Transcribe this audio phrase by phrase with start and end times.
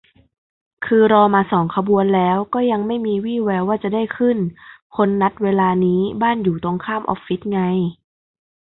[0.85, 4.37] คือรอมาสองขบวนแล้วก็ยังไม่มีวี่แววว่าจะได้ขึ้น
[4.95, 7.61] คนนัดเวลานี้บ้านอยู่ตรงข้ามออฟฟิศไง